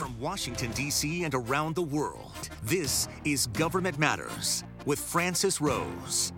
[0.00, 1.24] From Washington, D.C.
[1.24, 6.32] and around the world, this is Government Matters with Francis Rose.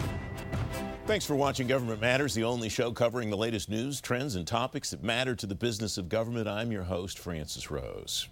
[1.06, 4.90] Thanks for watching Government Matters, the only show covering the latest news, trends, and topics
[4.90, 6.48] that matter to the business of government.
[6.48, 8.28] I'm your host, Francis Rose.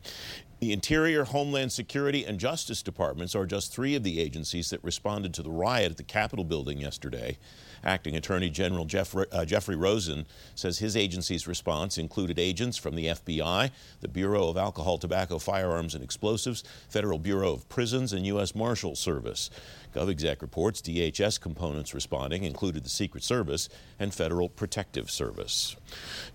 [0.58, 5.32] The Interior, Homeland Security, and Justice Departments are just three of the agencies that responded
[5.34, 7.38] to the riot at the Capitol building yesterday.
[7.84, 13.06] Acting Attorney General Jeff, uh, Jeffrey Rosen says his agency's response included agents from the
[13.06, 13.70] FBI,
[14.00, 18.54] the Bureau of Alcohol, Tobacco, Firearms, and Explosives, Federal Bureau of Prisons, and U.S.
[18.54, 19.50] Marshal Service.
[19.94, 25.74] GovExec reports DHS components responding included the Secret Service and Federal Protective Service.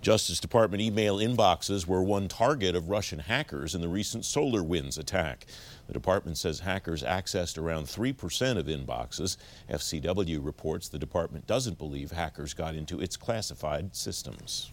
[0.02, 5.46] Justice Department email inboxes were one target of Russian hackers in the recent SolarWinds attack.
[5.86, 9.36] The department says hackers accessed around 3% of inboxes.
[9.70, 14.70] FCW reports the department doesn't believe hackers got into its classified systems.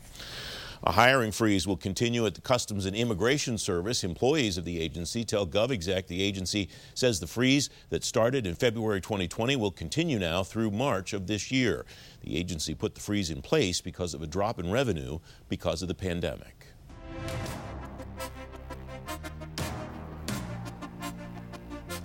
[0.85, 4.03] A hiring freeze will continue at the Customs and Immigration Service.
[4.03, 8.99] Employees of the agency tell GovExec the agency says the freeze that started in February
[8.99, 11.85] 2020 will continue now through March of this year.
[12.19, 15.87] The agency put the freeze in place because of a drop in revenue because of
[15.87, 16.67] the pandemic.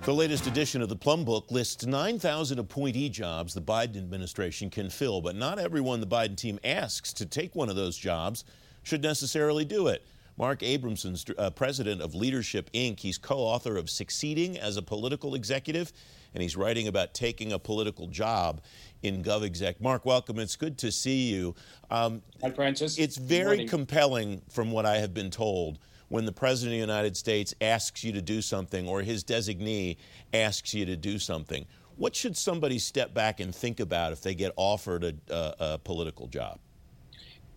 [0.03, 4.89] The latest edition of the Plum Book lists 9,000 appointee jobs the Biden administration can
[4.89, 8.45] fill, but not everyone the Biden team asks to take one of those jobs
[8.81, 10.07] should necessarily do it.
[10.37, 13.01] Mark Abramson's uh, president of Leadership Inc.
[13.01, 15.91] He's co author of Succeeding as a Political Executive,
[16.33, 18.61] and he's writing about taking a political job
[19.03, 19.81] in GovExec.
[19.81, 20.39] Mark, welcome.
[20.39, 21.55] It's good to see you.
[21.91, 22.97] Um, Hi, Francis.
[22.97, 25.77] It's very compelling, from what I have been told,
[26.09, 29.97] when the President of the United States asks you to do something or his designee
[30.33, 31.65] asks you to do something.
[31.95, 35.77] What should somebody step back and think about if they get offered a, a, a
[35.77, 36.59] political job?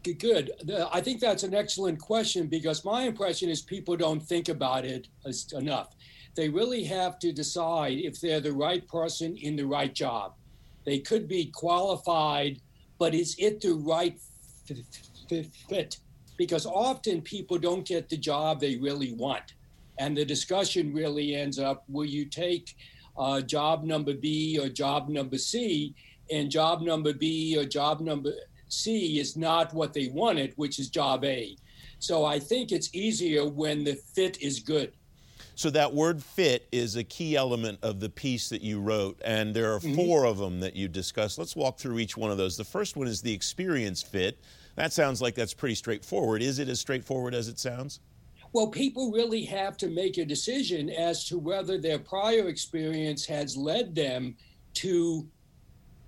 [0.02, 0.50] Good.
[0.92, 5.06] I think that's an excellent question because my impression is people don't think about it
[5.52, 5.94] enough.
[6.34, 10.34] They really have to decide if they're the right person in the right job.
[10.84, 12.60] They could be qualified,
[12.98, 14.18] but is it the right
[15.68, 15.98] fit?
[16.36, 19.54] Because often people don't get the job they really want.
[19.98, 22.76] And the discussion really ends up will you take
[23.16, 25.94] uh, job number B or job number C?
[26.30, 28.32] And job number B or job number
[28.68, 31.56] C is not what they wanted, which is job A.
[31.98, 34.92] So I think it's easier when the fit is good.
[35.54, 39.54] So that word fit is a key element of the piece that you wrote, and
[39.54, 39.94] there are mm-hmm.
[39.94, 41.38] 4 of them that you discussed.
[41.38, 42.56] Let's walk through each one of those.
[42.56, 44.40] The first one is the experience fit.
[44.74, 46.42] That sounds like that's pretty straightforward.
[46.42, 48.00] Is it as straightforward as it sounds?
[48.52, 53.56] Well, people really have to make a decision as to whether their prior experience has
[53.56, 54.36] led them
[54.74, 55.26] to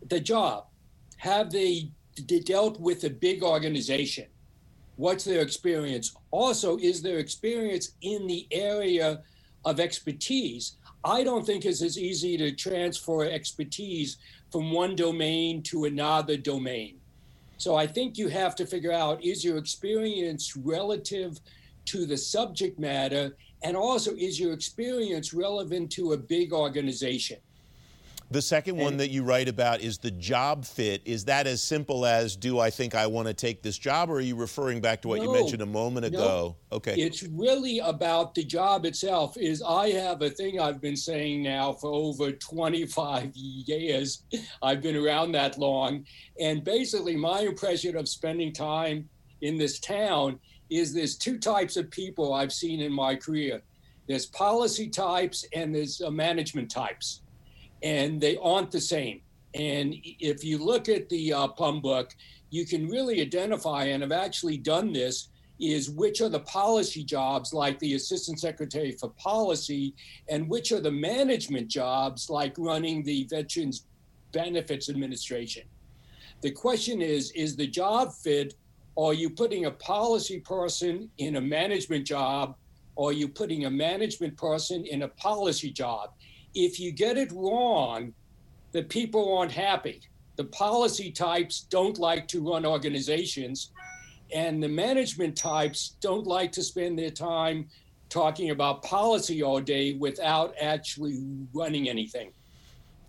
[0.08, 0.66] the job.
[1.16, 1.90] Have they
[2.26, 4.26] d- dealt with a big organization?
[4.96, 6.14] What's their experience?
[6.30, 9.22] Also, is their experience in the area
[9.64, 10.76] of expertise?
[11.02, 14.18] I don't think it's as easy to transfer expertise
[14.52, 17.00] from one domain to another domain.
[17.64, 21.40] So I think you have to figure out is your experience relative
[21.86, 27.38] to the subject matter, and also is your experience relevant to a big organization?
[28.30, 31.02] The second one that you write about is the job fit.
[31.04, 34.14] Is that as simple as do I think I want to take this job, or
[34.14, 36.56] are you referring back to what no, you mentioned a moment ago?
[36.70, 36.76] No.
[36.76, 36.94] Okay.
[36.94, 39.36] It's really about the job itself.
[39.36, 44.22] Is I have a thing I've been saying now for over 25 years.
[44.62, 46.04] I've been around that long,
[46.40, 49.08] and basically my impression of spending time
[49.42, 53.62] in this town is there's two types of people I've seen in my career.
[54.08, 57.20] There's policy types and there's uh, management types
[57.84, 59.20] and they aren't the same.
[59.54, 62.10] And if you look at the uh, Book,
[62.50, 65.28] you can really identify, and I've actually done this,
[65.60, 69.94] is which are the policy jobs like the Assistant Secretary for Policy,
[70.28, 73.86] and which are the management jobs like running the Veterans
[74.32, 75.62] Benefits Administration.
[76.40, 78.54] The question is is the job fit?
[78.96, 82.56] Are you putting a policy person in a management job?
[82.96, 86.10] Or are you putting a management person in a policy job?
[86.54, 88.12] If you get it wrong,
[88.72, 90.00] the people aren't happy.
[90.36, 93.70] The policy types don't like to run organizations,
[94.34, 97.68] and the management types don't like to spend their time
[98.08, 102.32] talking about policy all day without actually running anything.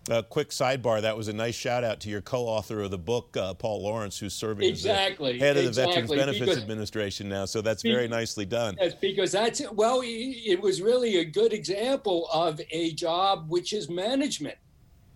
[0.08, 1.02] A quick sidebar.
[1.02, 4.16] That was a nice shout out to your co-author of the book, uh, Paul Lawrence,
[4.18, 7.44] who's serving exactly, as head of the Veterans Benefits because, Administration now.
[7.44, 8.76] So that's very nicely done.
[8.80, 13.90] Yes, because that's well, it was really a good example of a job which is
[13.90, 14.56] management.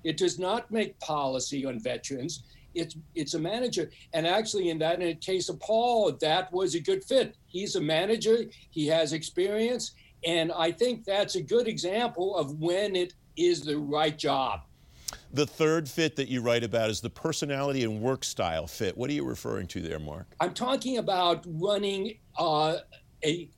[0.02, 2.42] It does not make policy on veterans.
[2.74, 6.74] It's it's a manager, and actually, in that in the case of Paul, that was
[6.74, 7.36] a good fit.
[7.46, 8.38] He's a manager.
[8.70, 9.92] He has experience,
[10.26, 14.62] And I think that's a good example of when it is the right job.
[15.32, 18.96] The third fit that you write about is the personality and work style fit.
[18.96, 20.26] What are you referring to there, Mark?
[20.40, 22.78] I'm talking about running uh,
[23.24, 23.48] a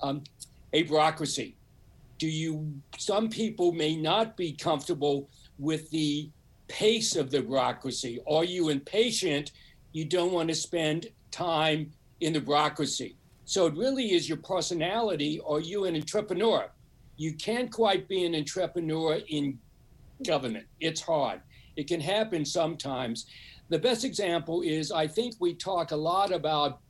[0.00, 0.24] um,
[0.72, 1.56] a bureaucracy.
[2.18, 2.72] Do you?
[2.98, 5.28] Some people may not be comfortable
[5.58, 6.30] with the
[6.68, 8.20] pace of the bureaucracy.
[8.28, 9.52] Are you impatient?
[9.92, 11.90] You don't want to spend time
[12.20, 13.16] in the bureaucracy.
[13.44, 15.40] So it really is your personality.
[15.46, 16.70] Are you an entrepreneur?
[17.16, 19.58] You can't quite be an entrepreneur in
[20.24, 20.66] government.
[20.80, 21.40] It's hard.
[21.76, 23.26] It can happen sometimes.
[23.68, 26.80] The best example is I think we talk a lot about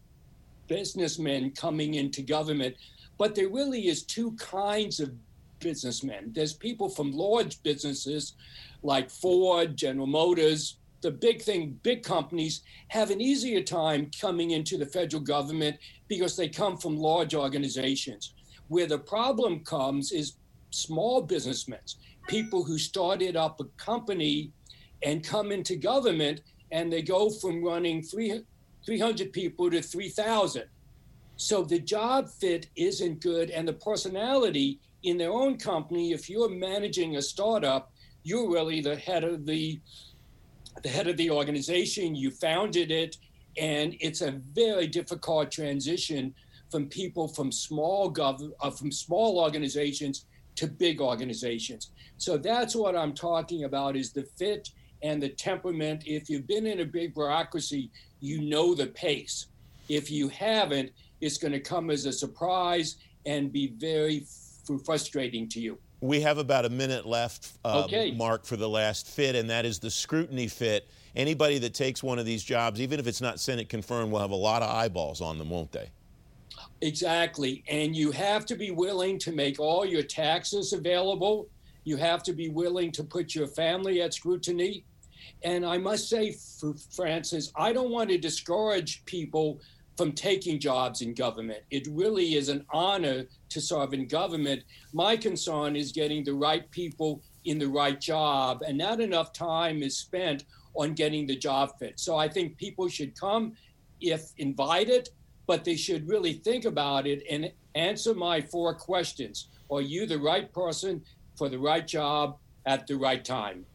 [0.66, 2.76] businessmen coming into government,
[3.18, 5.12] but there really is two kinds of
[5.58, 6.32] businessmen.
[6.32, 8.34] There's people from large businesses
[8.82, 14.76] like Ford, General Motors, the big thing, big companies have an easier time coming into
[14.76, 15.78] the federal government
[16.08, 18.34] because they come from large organizations.
[18.68, 20.34] Where the problem comes is
[20.70, 21.80] small businessmen,
[22.28, 24.52] people who started up a company
[25.02, 30.64] and come into government and they go from running 300 people to 3,000.
[31.36, 36.50] So the job fit isn't good, and the personality in their own company, if you're
[36.50, 37.92] managing a startup,
[38.22, 39.80] you're really the head of the
[40.82, 42.14] the head of the organization.
[42.14, 43.16] You founded it,
[43.56, 46.34] and it's a very difficult transition
[46.70, 50.26] from people from small gov uh, from small organizations
[50.60, 51.90] to big organizations.
[52.18, 54.68] So that's what I'm talking about: is the fit
[55.02, 56.04] and the temperament.
[56.06, 57.90] If you've been in a big bureaucracy,
[58.20, 59.46] you know the pace.
[59.88, 60.92] If you haven't,
[61.22, 64.26] it's going to come as a surprise and be very
[64.84, 65.78] frustrating to you.
[66.02, 68.12] We have about a minute left, uh, okay.
[68.12, 70.88] Mark, for the last fit, and that is the scrutiny fit.
[71.16, 74.30] Anybody that takes one of these jobs, even if it's not Senate confirmed, will have
[74.30, 75.90] a lot of eyeballs on them, won't they?
[76.82, 77.62] Exactly.
[77.68, 81.48] And you have to be willing to make all your taxes available.
[81.84, 84.84] You have to be willing to put your family at scrutiny.
[85.42, 86.36] And I must say,
[86.94, 89.60] Francis, I don't want to discourage people
[89.96, 91.62] from taking jobs in government.
[91.70, 94.62] It really is an honor to serve in government.
[94.94, 99.82] My concern is getting the right people in the right job, and not enough time
[99.82, 100.44] is spent
[100.74, 102.00] on getting the job fit.
[102.00, 103.52] So I think people should come
[104.00, 105.10] if invited,
[105.50, 109.48] but they should really think about it and answer my four questions.
[109.68, 111.02] Are you the right person
[111.34, 112.36] for the right job
[112.66, 113.66] at the right time?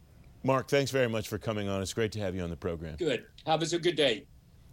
[0.42, 1.82] Mark, thanks very much for coming on.
[1.82, 2.96] It's great to have you on the program.
[2.96, 3.26] Good.
[3.44, 4.24] Have us a good day.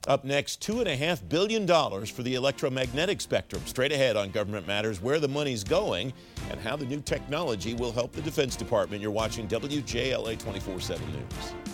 [0.08, 1.68] Up next, $2.5 billion
[2.06, 3.62] for the electromagnetic spectrum.
[3.66, 6.14] Straight ahead on Government Matters, where the money's going
[6.52, 9.02] and how the new technology will help the Defense Department.
[9.02, 11.73] You're watching WJLA 24 7 News.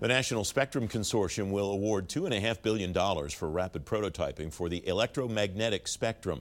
[0.00, 2.94] The National Spectrum Consortium will award $2.5 billion
[3.28, 6.40] for rapid prototyping for the electromagnetic spectrum.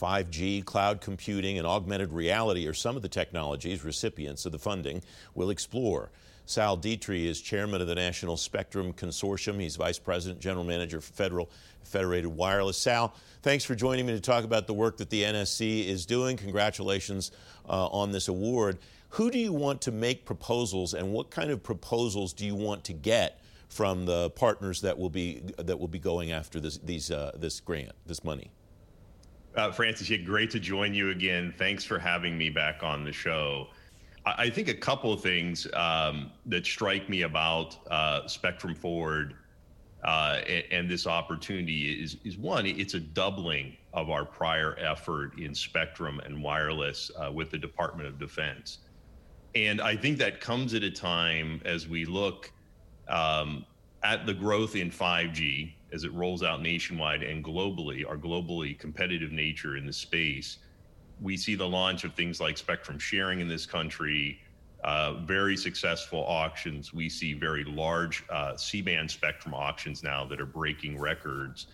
[0.00, 5.02] 5G, cloud computing, and augmented reality are some of the technologies recipients of the funding
[5.34, 6.12] will explore.
[6.46, 9.60] Sal D'Itri is chairman of the National Spectrum Consortium.
[9.60, 11.50] He's vice president, general manager for Federal
[11.82, 12.78] Federated Wireless.
[12.78, 16.36] Sal, thanks for joining me to talk about the work that the NSC is doing.
[16.36, 17.32] Congratulations
[17.68, 18.78] uh, on this award.
[19.12, 22.82] Who do you want to make proposals, and what kind of proposals do you want
[22.84, 27.10] to get from the partners that will be that will be going after this these
[27.10, 28.50] uh, this grant, this money?
[29.54, 31.52] Uh, Francis, yeah, great to join you again.
[31.58, 33.66] Thanks for having me back on the show.
[34.24, 39.34] I, I think a couple of things um, that strike me about uh, Spectrum Forward
[40.04, 45.38] uh, and, and, this opportunity is, is one, it's a doubling of our prior effort
[45.38, 48.78] in spectrum and wireless uh, with the Department of Defense.
[49.54, 52.50] And I think that comes at a time as we look
[53.08, 53.66] um,
[54.02, 59.30] at the growth in 5G as it rolls out nationwide and globally, our globally competitive
[59.30, 60.58] nature in the space.
[61.20, 64.40] We see the launch of things like spectrum sharing in this country,
[64.84, 66.94] uh, very successful auctions.
[66.94, 71.66] We see very large uh, C-band spectrum auctions now that are breaking records.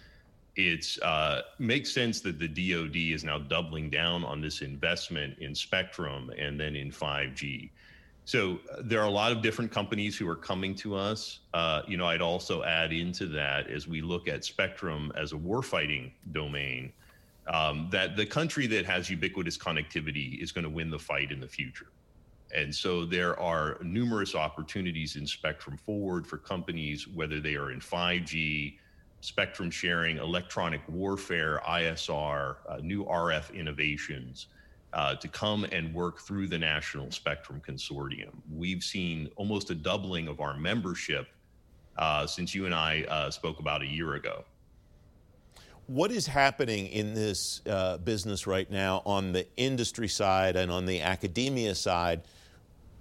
[0.59, 5.55] It uh, makes sense that the DoD is now doubling down on this investment in
[5.55, 7.71] spectrum and then in 5G.
[8.25, 11.39] So uh, there are a lot of different companies who are coming to us.
[11.55, 15.37] Uh, you know, I'd also add into that as we look at spectrum as a
[15.37, 16.93] warfighting domain,
[17.47, 21.39] um, that the country that has ubiquitous connectivity is going to win the fight in
[21.39, 21.93] the future.
[22.53, 27.79] And so there are numerous opportunities in spectrum forward for companies, whether they are in
[27.79, 28.75] 5G,
[29.21, 34.47] spectrum sharing, electronic warfare, ISR, uh, new RF innovations.
[34.95, 38.31] Uh, to come and work through the National Spectrum Consortium.
[38.51, 41.29] We've seen almost a doubling of our membership
[41.99, 44.45] uh, since you and I uh, spoke about a year ago.
[45.89, 50.87] What is happening in this uh, business right now on the industry side and on
[50.87, 52.23] the academia side?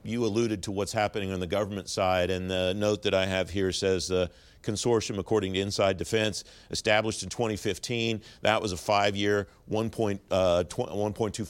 [0.07, 3.49] You alluded to what's happening on the government side, and the note that I have
[3.49, 4.31] here says the
[4.63, 8.21] consortium, according to Inside Defense, established in 2015.
[8.41, 10.19] That was a five year, $1.25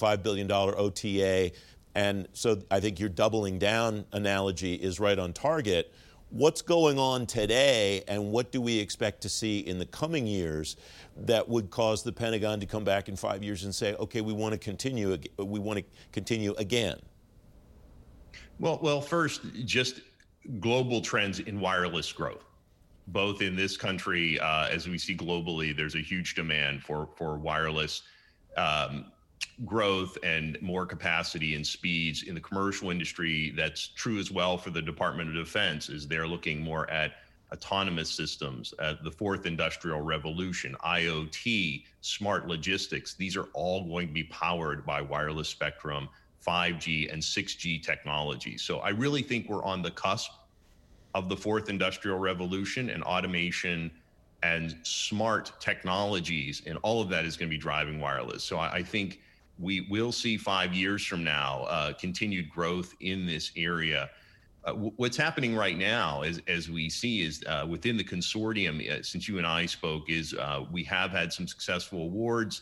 [0.01, 1.51] uh, billion OTA.
[1.93, 5.93] And so I think your doubling down analogy is right on target.
[6.31, 10.77] What's going on today, and what do we expect to see in the coming years
[11.15, 14.33] that would cause the Pentagon to come back in five years and say, "Okay, we
[14.33, 15.15] want to continue.
[15.37, 16.99] We want to continue again"?
[18.59, 20.01] Well, well, first, just
[20.59, 22.47] global trends in wireless growth
[23.07, 27.37] both in this country uh, as we see globally, there's a huge demand for for
[27.37, 28.03] wireless
[28.57, 29.11] um,
[29.65, 33.53] growth and more capacity and speeds in the commercial industry.
[33.55, 37.13] That's true as well for the Department of Defense, as they're looking more at
[37.53, 43.13] autonomous systems, at the fourth industrial revolution, IoT, smart logistics.
[43.13, 46.09] These are all going to be powered by wireless spectrum,
[46.45, 48.57] 5G and 6G technology.
[48.57, 50.31] So I really think we're on the cusp
[51.13, 53.91] of the fourth industrial revolution and automation
[54.43, 58.43] and smart technologies and all of that is going to be driving wireless.
[58.43, 59.19] So i, I think
[59.59, 64.09] we will see five years from now uh, continued growth in this area.
[64.63, 68.87] Uh, w- what's happening right now as, as we see is uh, within the consortium
[68.87, 72.61] uh, since you and i spoke is uh, we have had some successful awards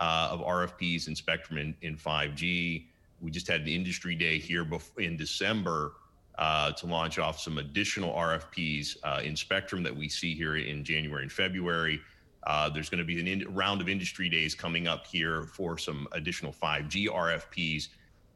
[0.00, 2.86] uh, of rfps and spectrum in, in 5g
[3.20, 4.66] we just had an industry day here
[4.98, 5.92] in december
[6.38, 10.82] uh, to launch off some additional RFPs uh, in Spectrum that we see here in
[10.82, 12.00] January and February.
[12.44, 15.76] Uh, there's going to be a in- round of industry days coming up here for
[15.76, 17.88] some additional 5G RFPs.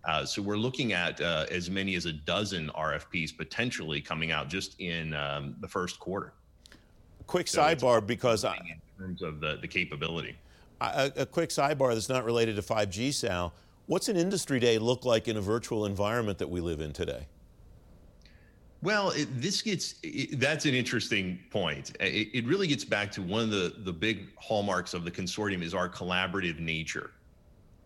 [0.04, 4.48] Uh, so we're looking at uh, as many as a dozen RFPs potentially coming out
[4.48, 6.34] just in um, the first quarter.
[7.26, 10.36] Quick so sidebar because I, in terms of the, the capability.
[10.82, 13.54] A, a quick sidebar that's not related to 5G, Sal.
[13.86, 17.26] What's an industry day look like in a virtual environment that we live in today?
[18.82, 21.94] Well, it, this gets it, that's an interesting point.
[22.00, 25.62] It, it, really gets back to one of the the big hallmarks of the consortium
[25.62, 27.10] is our collaborative nature.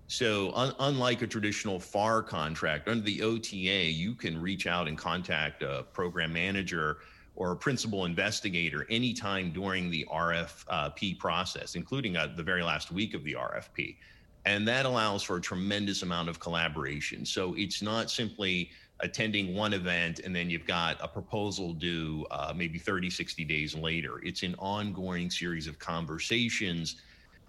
[0.08, 4.96] So, un, unlike a traditional FAR contract, under the OTA, you can reach out and
[4.96, 6.98] contact a program manager
[7.36, 13.14] or a principal investigator anytime during the RFP process, including uh, the very last week
[13.14, 13.96] of the RFP.
[14.44, 17.26] And that allows for a tremendous amount of collaboration.
[17.26, 22.52] So, it's not simply attending one event and then you've got a proposal due uh,
[22.54, 26.96] maybe 30 60 days later it's an ongoing series of conversations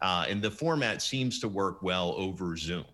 [0.01, 2.85] uh, and the format seems to work well over zoom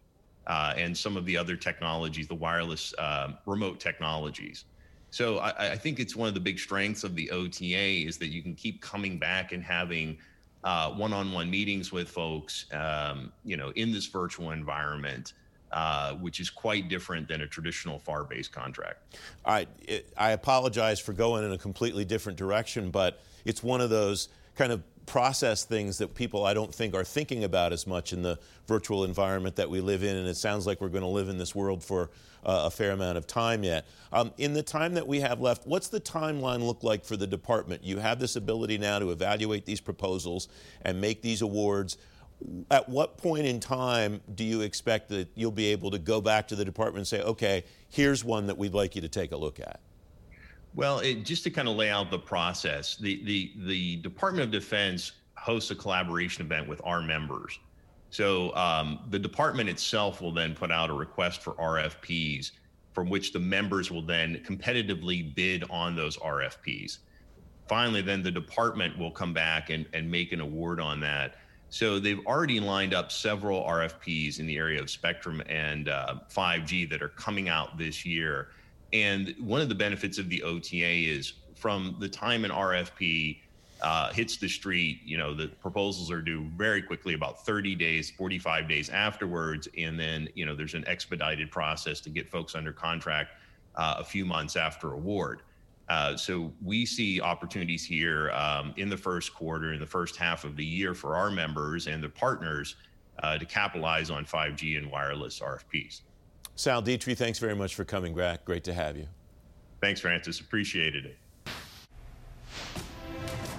[0.48, 4.66] uh, and some of the other technologies the wireless um, remote technologies
[5.12, 8.28] so I, I, think it's one of the big strengths of the ota is that
[8.28, 10.18] you can keep coming back and having
[10.66, 15.34] uh, one-on-one meetings with folks um, you know in this virtual environment
[15.72, 19.18] uh, which is quite different than a traditional FAR-based contract.
[19.46, 23.90] I, it, I apologize for going in a completely different direction, but it's one of
[23.90, 28.14] those kind of process things that people I don't think are thinking about as much
[28.14, 31.08] in the virtual environment that we live in, and it sounds like we're going to
[31.08, 32.10] live in this world for
[32.46, 33.86] uh, a fair amount of time yet.
[34.14, 37.28] Um, in the time that we have left, what's the timeline look like for the
[37.28, 37.84] department?
[37.84, 40.48] You have this ability now to evaluate these proposals
[40.84, 41.98] and make these awards
[42.70, 46.48] at what point in time do you expect that you'll be able to go back
[46.50, 49.38] to the department and say, okay, here's one that we'd like you to take a
[49.38, 49.80] look at?
[50.74, 54.52] Well, it, just to kind of lay out the process, the, the, the Department of
[54.52, 57.60] Defense hosts a collaboration event with our members.
[58.16, 62.52] So um, the department itself will then put out a request for RFPs
[62.94, 67.00] from which the members will then competitively bid on those RFPs.
[67.68, 71.36] Finally, then the department will come back and, and make an award on that.
[71.70, 76.90] So they've already lined up several RFPs in the area of spectrum and uh, 5G
[76.92, 78.48] that are coming out this year.
[78.94, 83.40] And one of the benefits of the OTA is from the time an RFP
[83.82, 88.12] uh, hits the street, you know, the proposals are due very quickly, about 30 days,
[88.12, 89.68] 45 days afterwards.
[89.78, 93.32] And then, you know, there's an expedited process to get folks under contract
[93.76, 95.42] uh, a few months after award.
[95.88, 100.44] Uh, so we see opportunities here um, in the first quarter, in the first half
[100.44, 102.76] of the year for our members and the partners
[103.22, 106.02] uh, to capitalize on 5G and wireless RFPs.
[106.56, 108.46] Sal D'Itri, thanks very much for coming back.
[108.46, 109.08] Great to have you.
[109.82, 110.40] Thanks, Francis.
[110.40, 111.18] Appreciated it.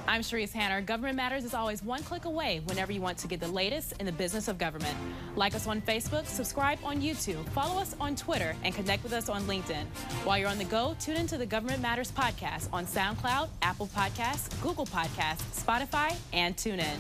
[0.09, 0.81] I'm Sharice Hanner.
[0.81, 4.07] Government Matters is always one click away whenever you want to get the latest in
[4.07, 4.97] the business of government.
[5.35, 9.29] Like us on Facebook, subscribe on YouTube, follow us on Twitter, and connect with us
[9.29, 9.85] on LinkedIn.
[10.25, 14.49] While you're on the go, tune into the Government Matters podcast on SoundCloud, Apple Podcasts,
[14.63, 16.97] Google Podcasts, Spotify, and TuneIn.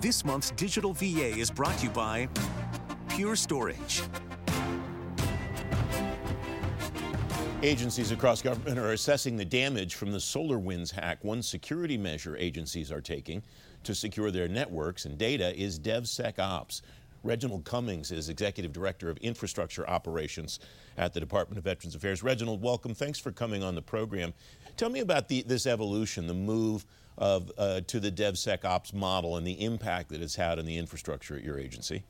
[0.00, 2.28] This month's Digital VA is brought to you by
[3.14, 4.02] Pure Storage.
[7.62, 11.22] Agencies across government are assessing the damage from the SolarWinds hack.
[11.22, 13.42] One security measure agencies are taking
[13.84, 16.80] to secure their networks and data is DevSecOps.
[17.22, 20.58] Reginald Cummings is Executive Director of Infrastructure Operations
[20.96, 22.22] at the Department of Veterans Affairs.
[22.22, 22.94] Reginald, welcome.
[22.94, 24.32] Thanks for coming on the program.
[24.78, 26.86] Tell me about the, this evolution, the move
[27.18, 31.36] of, uh, to the DevSecOps model and the impact that it's had on the infrastructure
[31.36, 32.04] at your agency?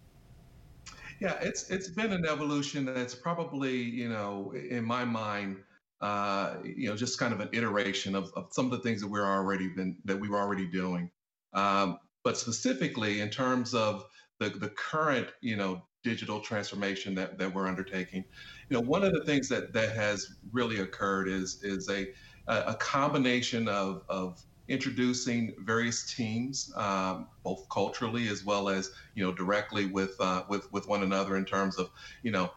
[1.23, 5.59] Yeah, it's it's been an evolution that's probably, you know, in my mind,
[6.01, 9.07] uh, you know, just kind of an iteration of, of some of the things that
[9.07, 11.13] we're already been that we were already doing.
[11.53, 14.05] Um, but specifically in terms of
[14.41, 18.25] the the current, you know, digital transformation that, that we're undertaking,
[18.69, 22.09] you know, one of the things that that has really occurred is is a
[22.49, 29.33] a combination of of introducing various teams, um, both culturally as well as you know
[29.33, 31.91] directly with uh, with with one another in terms of
[32.23, 32.51] you know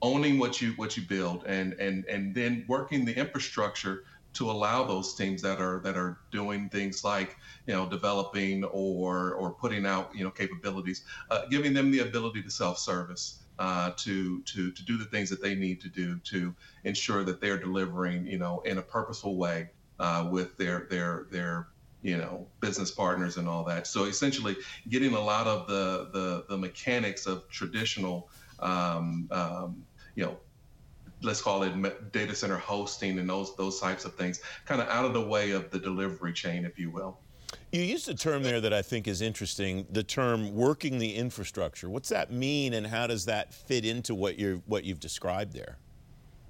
[0.00, 4.84] owning what you what you build and and and then working the infrastructure to allow
[4.84, 7.36] those teams that are that are doing things like
[7.66, 12.42] you know developing or or putting out you know capabilities, uh, giving them the ability
[12.42, 13.42] to self service.
[13.58, 17.40] Uh, to to to do the things that they need to do to ensure that
[17.40, 21.68] they're delivering, you know, in a purposeful way uh, with their their their
[22.02, 23.86] you know business partners and all that.
[23.86, 24.56] So essentially,
[24.88, 30.36] getting a lot of the the, the mechanics of traditional um, um, you know
[31.22, 35.04] let's call it data center hosting and those those types of things kind of out
[35.04, 37.18] of the way of the delivery chain if you will.
[37.72, 41.90] You used a term there that i think is interesting the term working the infrastructure.
[41.90, 45.78] What's that mean and how does that fit into what you're what you've described there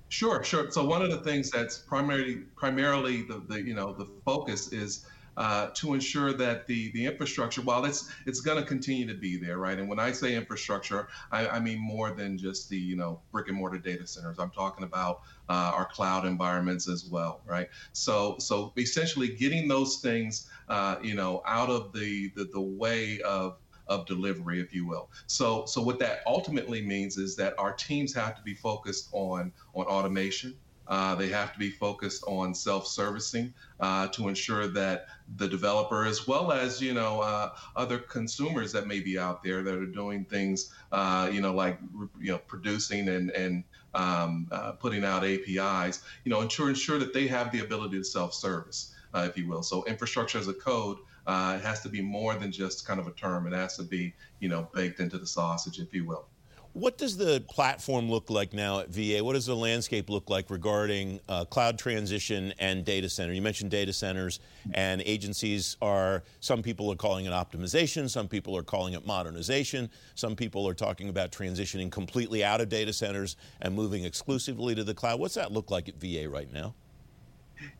[0.09, 0.71] Sure, sure.
[0.71, 5.05] So one of the things that's primarily primarily the, the you know the focus is
[5.39, 9.37] uh, to ensure that the the infrastructure, while it's it's going to continue to be
[9.37, 9.79] there, right?
[9.79, 13.47] And when I say infrastructure, I, I, mean more than just the you know brick
[13.49, 14.41] and mortar data centers.
[14.41, 17.69] I'm talking about uh, our cloud environments as well, right?
[17.93, 23.21] So so essentially getting those things uh, you know out of the, the the way
[23.21, 23.59] of
[23.89, 25.11] of delivery, if you will.
[25.27, 29.53] So, so what that ultimately means is that our teams have to be focused on
[29.75, 30.55] on automation.
[30.89, 36.27] Uh, they have to be focused on self-servicing uh, to ensure that the developer, as
[36.27, 40.25] well as you know uh, other consumers that may be out there that are doing
[40.25, 41.79] things, uh, you know, like
[42.19, 47.13] you know producing and and um, uh, putting out APIs, you know, ensure ensure that
[47.13, 49.63] they have the ability to self-service, uh, if you will.
[49.63, 53.07] So, infrastructure as a code uh, it has to be more than just kind of
[53.07, 53.47] a term.
[53.47, 56.27] It has to be, you know, baked into the sausage, if you will.
[56.73, 59.23] What does the platform look like now at VA?
[59.23, 63.33] What does the landscape look like regarding uh, cloud transition and data center?
[63.33, 64.41] You mentioned data centers,
[64.73, 69.91] and agencies are, some people are calling it optimization, some people are calling it modernization,
[70.15, 74.85] some people are talking about transitioning completely out of data centers and moving exclusively to
[74.85, 75.21] the cloud.
[75.21, 76.75] What's that look like at VA right now?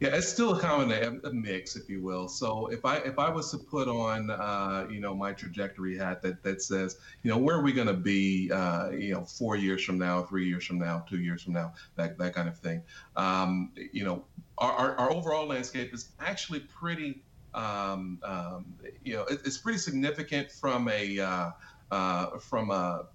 [0.01, 2.29] Yeah, it's still a combination, a mix, if you will.
[2.29, 6.23] So if I if I was to put on, uh, you know, my trajectory hat
[6.23, 9.57] that that says, you know, where are we going to be, uh, you know, four
[9.57, 12.59] years from now, three years from now, two years from now, that that kind of
[12.59, 12.83] thing.
[13.17, 14.25] Um, you know,
[14.59, 17.23] our, our, our overall landscape is actually pretty,
[17.55, 21.51] um, um, you know, it, it's pretty significant from a uh,
[21.91, 23.07] uh from a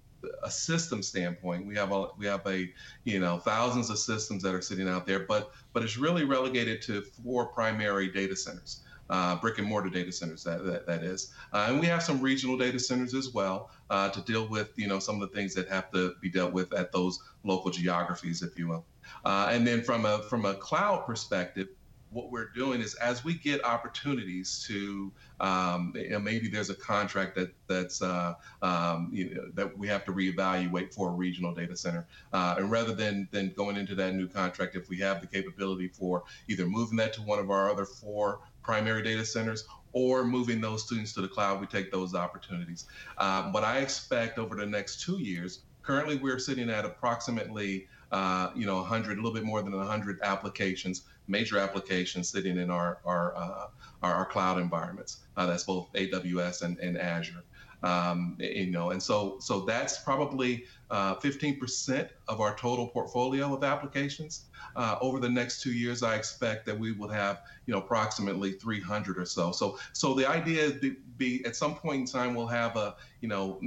[0.42, 2.70] a system standpoint, we have a we have a
[3.04, 6.82] you know thousands of systems that are sitting out there, but but it's really relegated
[6.82, 8.80] to four primary data centers.
[9.10, 12.22] Uh, brick and mortar data centers that that, that is uh, and we have some
[12.22, 15.52] regional data centers as well uh, to deal with you know some of the things
[15.52, 18.86] that have to be dealt with at those local geographies if you will
[19.26, 21.68] uh, and then from a from a cloud perspective
[22.14, 27.52] what we're doing is as we get opportunities to um, maybe there's a contract that
[27.66, 32.06] that's uh, um, you know, that we have to reevaluate for a regional data center,
[32.32, 35.88] uh, and rather than than going into that new contract, if we have the capability
[35.88, 40.60] for either moving that to one of our other four primary data centers or moving
[40.60, 42.86] those students to the cloud, we take those opportunities.
[43.18, 48.50] Um, what I expect over the next two years, currently we're sitting at approximately uh,
[48.54, 52.98] you know 100, a little bit more than 100 applications major applications sitting in our
[53.04, 53.66] our uh,
[54.02, 55.18] our, our, cloud environments.
[55.36, 57.42] Uh, that's both AWS and, and Azure.
[57.82, 63.64] Um, you know, and so so that's probably uh, 15% of our total portfolio of
[63.64, 64.44] applications.
[64.76, 68.52] Uh, over the next two years, I expect that we will have, you know, approximately
[68.52, 69.52] 300 or so.
[69.52, 72.96] So, so the idea is be, be at some point in time we'll have a,
[73.20, 73.60] you know,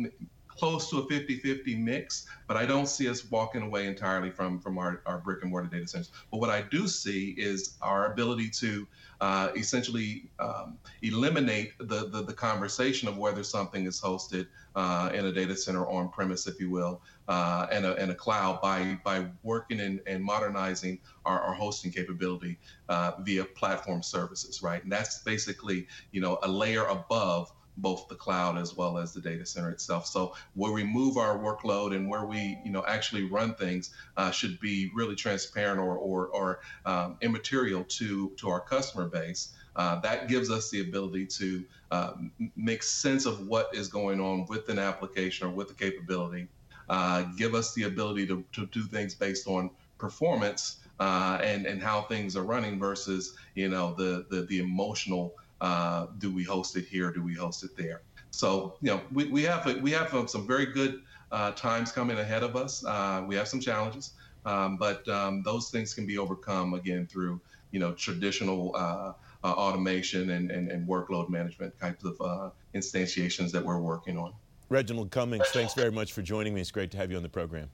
[0.57, 4.77] close to a 50-50 mix, but I don't see us walking away entirely from from
[4.77, 6.11] our, our brick and mortar data centers.
[6.31, 8.87] But what I do see is our ability to
[9.21, 15.25] uh, essentially um, eliminate the, the, the conversation of whether something is hosted uh, in
[15.25, 18.97] a data center on premise, if you will, uh, and, a, and a cloud by
[19.03, 22.57] by working and, and modernizing our, our hosting capability
[22.89, 24.83] uh, via platform services, right?
[24.83, 29.21] And that's basically you know a layer above both the cloud as well as the
[29.21, 30.07] data center itself.
[30.07, 34.31] So where we move our workload and where we, you know, actually run things uh,
[34.31, 39.53] should be really transparent or or, or um, immaterial to to our customer base.
[39.75, 42.13] Uh, that gives us the ability to uh,
[42.55, 46.47] make sense of what is going on with an application or with the capability.
[46.89, 51.81] Uh, give us the ability to, to do things based on performance uh, and and
[51.81, 56.75] how things are running versus you know the the, the emotional uh, do we host
[56.77, 57.11] it here?
[57.11, 58.01] Do we host it there?
[58.31, 62.17] So you know, we, we have we have um, some very good uh, times coming
[62.19, 62.85] ahead of us.
[62.85, 64.13] Uh, we have some challenges,
[64.45, 67.41] um, but um, those things can be overcome again through
[67.71, 73.51] you know traditional uh, uh, automation and, and, and, workload management types of uh, instantiations
[73.51, 74.33] that we're working on.
[74.69, 76.61] Reginald Cummings, thanks very much for joining me.
[76.61, 77.69] It's great to have you on the program.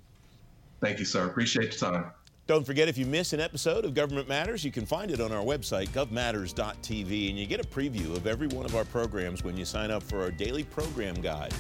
[0.82, 1.26] Thank you, sir.
[1.26, 2.12] Appreciate the time.
[2.46, 5.32] Don't forget, if you miss an episode of Government Matters, you can find it on
[5.32, 9.56] our website, govmatters.tv, and you get a preview of every one of our programs when
[9.56, 11.54] you sign up for our daily program guide.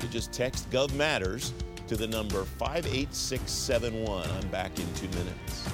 [0.00, 1.52] You just text Gov Matters
[1.88, 4.30] to the number 58671.
[4.30, 5.68] I'm back in two minutes.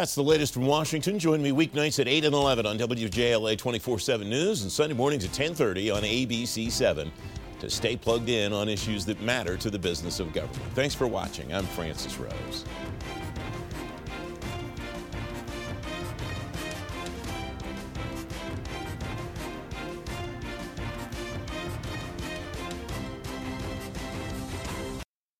[0.00, 1.18] That's the latest from Washington.
[1.18, 5.28] Join me weeknights at 8 and 11 on WJLA 24-7 News and Sunday mornings at
[5.28, 7.10] 1030 on ABC7
[7.58, 10.72] to stay plugged in on issues that matter to the business of government.
[10.72, 11.52] Thanks for watching.
[11.52, 12.64] I'm Francis Rose.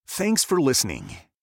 [0.07, 1.17] Thanks for listening.